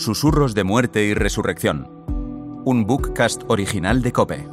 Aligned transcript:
Susurros 0.00 0.54
de 0.54 0.64
muerte 0.64 1.04
y 1.04 1.12
resurrección. 1.12 1.86
Un 2.64 2.86
bookcast 2.86 3.42
original 3.48 4.00
de 4.00 4.12
Cope. 4.12 4.48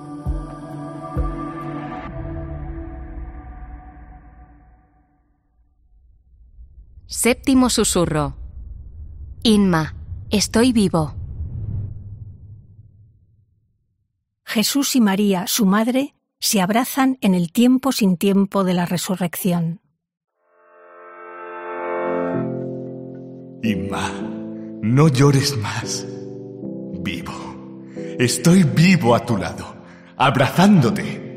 Séptimo 7.05 7.69
susurro. 7.69 8.35
Inma, 9.43 9.95
estoy 10.31 10.73
vivo. 10.73 11.15
Jesús 14.43 14.97
y 14.97 14.99
María, 14.99 15.47
su 15.47 15.65
madre, 15.65 16.13
se 16.41 16.59
abrazan 16.59 17.17
en 17.21 17.33
el 17.33 17.53
tiempo 17.53 17.93
sin 17.93 18.17
tiempo 18.17 18.65
de 18.65 18.73
la 18.73 18.85
resurrección. 18.85 19.79
Inma, 23.63 24.36
no 24.81 25.07
llores 25.07 25.57
más. 25.57 26.05
Vivo. 27.01 27.33
Estoy 28.19 28.63
vivo 28.63 29.15
a 29.15 29.25
tu 29.25 29.37
lado, 29.37 29.75
abrazándote. 30.15 31.27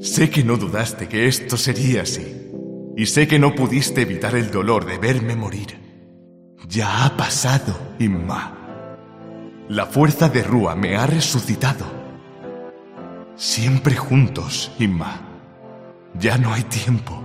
Sé 0.00 0.30
que 0.30 0.42
no 0.44 0.56
dudaste 0.56 1.08
que 1.08 1.26
esto 1.26 1.56
sería 1.56 2.02
así. 2.02 2.36
Y 2.96 3.06
sé 3.06 3.28
que 3.28 3.38
no 3.38 3.54
pudiste 3.54 4.02
evitar 4.02 4.34
el 4.34 4.50
dolor 4.50 4.84
de 4.84 4.98
verme 4.98 5.36
morir. 5.36 5.78
Ya 6.68 7.04
ha 7.04 7.16
pasado, 7.16 7.74
Inma. 7.98 8.56
La 9.68 9.86
fuerza 9.86 10.28
de 10.28 10.42
Rúa 10.42 10.74
me 10.74 10.96
ha 10.96 11.06
resucitado. 11.06 11.86
Siempre 13.36 13.96
juntos, 13.96 14.72
Inma. 14.78 15.20
Ya 16.14 16.38
no 16.38 16.52
hay 16.52 16.62
tiempo. 16.64 17.22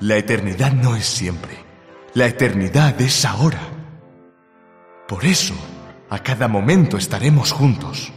La 0.00 0.16
eternidad 0.16 0.72
no 0.72 0.96
es 0.96 1.06
siempre. 1.06 1.71
La 2.14 2.26
eternidad 2.26 3.00
es 3.00 3.24
ahora. 3.24 3.60
Por 5.08 5.24
eso, 5.24 5.54
a 6.10 6.18
cada 6.18 6.46
momento 6.46 6.98
estaremos 6.98 7.52
juntos. 7.52 8.12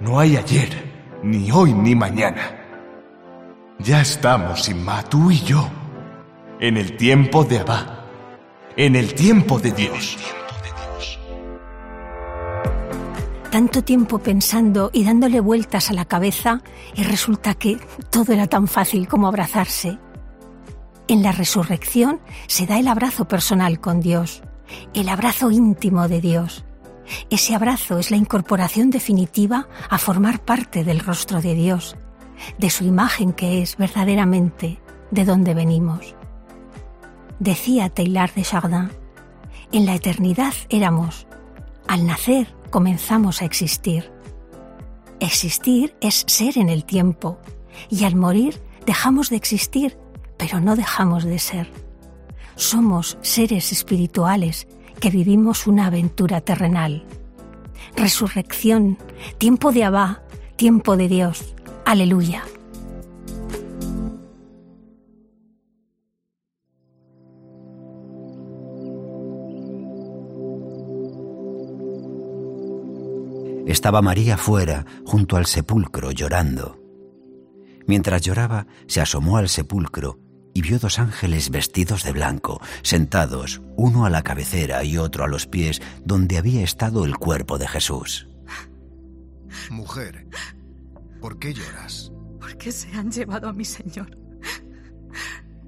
No 0.00 0.18
hay 0.18 0.38
ayer, 0.38 1.20
ni 1.22 1.50
hoy, 1.50 1.74
ni 1.74 1.94
mañana. 1.94 2.64
Ya 3.78 4.00
estamos, 4.00 4.70
Inma, 4.70 5.02
tú 5.02 5.30
y 5.30 5.40
yo, 5.40 5.68
en 6.60 6.78
el 6.78 6.96
tiempo 6.96 7.44
de 7.44 7.58
Abba, 7.58 8.06
en 8.74 8.96
el 8.96 9.12
tiempo 9.14 9.58
de 9.58 9.72
Dios. 9.72 10.16
Tanto 13.50 13.84
tiempo 13.84 14.18
pensando 14.18 14.88
y 14.94 15.04
dándole 15.04 15.40
vueltas 15.40 15.90
a 15.90 15.92
la 15.92 16.06
cabeza 16.06 16.62
y 16.94 17.02
resulta 17.02 17.54
que 17.54 17.76
todo 18.08 18.32
era 18.32 18.46
tan 18.46 18.66
fácil 18.66 19.06
como 19.08 19.28
abrazarse. 19.28 19.98
En 21.06 21.22
la 21.22 21.32
resurrección 21.32 22.20
se 22.46 22.66
da 22.66 22.78
el 22.78 22.88
abrazo 22.88 23.28
personal 23.28 23.80
con 23.80 24.00
Dios, 24.00 24.42
el 24.94 25.08
abrazo 25.10 25.50
íntimo 25.50 26.08
de 26.08 26.20
Dios. 26.20 26.64
Ese 27.28 27.54
abrazo 27.54 27.98
es 27.98 28.10
la 28.10 28.16
incorporación 28.16 28.90
definitiva 28.90 29.68
a 29.90 29.98
formar 29.98 30.42
parte 30.42 30.82
del 30.82 31.00
rostro 31.00 31.42
de 31.42 31.54
Dios, 31.54 31.96
de 32.58 32.70
su 32.70 32.84
imagen 32.84 33.32
que 33.34 33.60
es 33.60 33.76
verdaderamente 33.76 34.80
de 35.10 35.24
donde 35.26 35.52
venimos. 35.52 36.14
Decía 37.38 37.90
Taylor 37.90 38.32
de 38.32 38.42
Chardin, 38.42 38.90
en 39.72 39.84
la 39.84 39.94
eternidad 39.94 40.54
éramos, 40.70 41.26
al 41.86 42.06
nacer 42.06 42.54
comenzamos 42.70 43.42
a 43.42 43.44
existir. 43.44 44.10
Existir 45.20 45.94
es 46.00 46.24
ser 46.26 46.56
en 46.56 46.70
el 46.70 46.84
tiempo 46.84 47.38
y 47.90 48.04
al 48.04 48.16
morir 48.16 48.62
dejamos 48.86 49.28
de 49.28 49.36
existir, 49.36 49.98
pero 50.46 50.60
no 50.60 50.76
dejamos 50.76 51.24
de 51.24 51.38
ser. 51.38 51.70
Somos 52.54 53.16
seres 53.22 53.72
espirituales 53.72 54.68
que 55.00 55.08
vivimos 55.08 55.66
una 55.66 55.86
aventura 55.86 56.42
terrenal. 56.42 57.02
Resurrección, 57.96 58.98
tiempo 59.38 59.72
de 59.72 59.84
Abba, 59.84 60.22
tiempo 60.56 60.98
de 60.98 61.08
Dios. 61.08 61.54
Aleluya. 61.86 62.44
Estaba 73.66 74.02
María 74.02 74.36
fuera, 74.36 74.84
junto 75.06 75.38
al 75.38 75.46
sepulcro, 75.46 76.10
llorando. 76.10 76.78
Mientras 77.86 78.20
lloraba, 78.20 78.66
se 78.86 79.00
asomó 79.00 79.38
al 79.38 79.48
sepulcro 79.48 80.23
y 80.54 80.62
vio 80.62 80.78
dos 80.78 80.98
ángeles 80.98 81.50
vestidos 81.50 82.04
de 82.04 82.12
blanco, 82.12 82.60
sentados, 82.82 83.60
uno 83.76 84.06
a 84.06 84.10
la 84.10 84.22
cabecera 84.22 84.84
y 84.84 84.96
otro 84.96 85.24
a 85.24 85.28
los 85.28 85.46
pies, 85.46 85.82
donde 86.04 86.38
había 86.38 86.62
estado 86.62 87.04
el 87.04 87.16
cuerpo 87.16 87.58
de 87.58 87.66
Jesús. 87.66 88.28
Mujer, 89.70 90.26
¿por 91.20 91.38
qué 91.38 91.52
lloras? 91.52 92.12
Porque 92.40 92.70
se 92.70 92.88
han 92.96 93.10
llevado 93.10 93.48
a 93.48 93.52
mi 93.52 93.64
señor. 93.64 94.16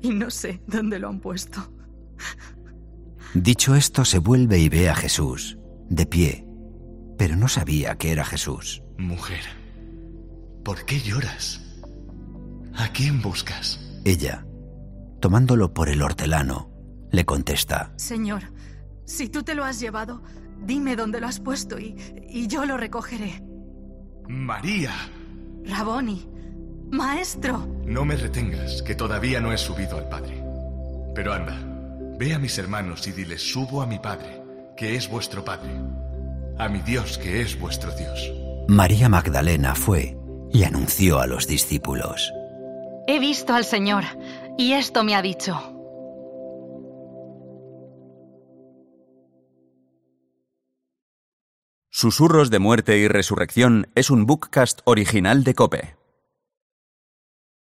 Y 0.00 0.10
no 0.10 0.30
sé 0.30 0.62
dónde 0.66 0.98
lo 0.98 1.08
han 1.08 1.20
puesto. 1.20 1.72
Dicho 3.34 3.74
esto, 3.74 4.04
se 4.04 4.18
vuelve 4.18 4.58
y 4.58 4.68
ve 4.68 4.88
a 4.88 4.94
Jesús, 4.94 5.58
de 5.88 6.06
pie, 6.06 6.46
pero 7.18 7.34
no 7.34 7.48
sabía 7.48 7.96
que 7.96 8.12
era 8.12 8.24
Jesús. 8.24 8.82
Mujer, 8.98 9.42
¿por 10.64 10.84
qué 10.84 11.00
lloras? 11.00 11.60
¿A 12.74 12.88
quién 12.92 13.20
buscas? 13.20 13.80
Ella, 14.04 14.46
tomándolo 15.20 15.72
por 15.72 15.88
el 15.88 16.02
hortelano, 16.02 16.70
le 17.10 17.24
contesta. 17.24 17.92
Señor, 17.96 18.42
si 19.04 19.28
tú 19.28 19.42
te 19.42 19.54
lo 19.54 19.64
has 19.64 19.80
llevado, 19.80 20.22
dime 20.60 20.96
dónde 20.96 21.20
lo 21.20 21.26
has 21.26 21.40
puesto 21.40 21.78
y, 21.78 21.96
y 22.28 22.46
yo 22.46 22.64
lo 22.64 22.76
recogeré. 22.76 23.42
María. 24.28 24.92
Raboni, 25.64 26.28
maestro. 26.90 27.66
No 27.84 28.04
me 28.04 28.16
retengas, 28.16 28.82
que 28.82 28.94
todavía 28.94 29.40
no 29.40 29.52
he 29.52 29.58
subido 29.58 29.98
al 29.98 30.08
Padre. 30.08 30.42
Pero 31.14 31.32
anda, 31.32 31.58
ve 32.18 32.34
a 32.34 32.38
mis 32.38 32.58
hermanos 32.58 33.06
y 33.06 33.12
diles, 33.12 33.42
subo 33.42 33.82
a 33.82 33.86
mi 33.86 33.98
Padre, 33.98 34.42
que 34.76 34.96
es 34.96 35.08
vuestro 35.08 35.44
Padre, 35.44 35.70
a 36.58 36.68
mi 36.68 36.80
Dios, 36.80 37.18
que 37.18 37.40
es 37.40 37.58
vuestro 37.58 37.92
Dios. 37.92 38.32
María 38.68 39.08
Magdalena 39.08 39.74
fue 39.74 40.16
y 40.52 40.64
anunció 40.64 41.20
a 41.20 41.26
los 41.26 41.46
discípulos. 41.46 42.32
He 43.06 43.20
visto 43.20 43.54
al 43.54 43.64
Señor, 43.64 44.04
y 44.58 44.72
esto 44.72 45.04
me 45.04 45.14
ha 45.14 45.22
dicho. 45.22 45.72
Susurros 51.90 52.50
de 52.50 52.58
muerte 52.58 52.98
y 52.98 53.08
resurrección 53.08 53.88
es 53.94 54.10
un 54.10 54.26
bookcast 54.26 54.80
original 54.84 55.44
de 55.44 55.54
Cope. 55.54 55.96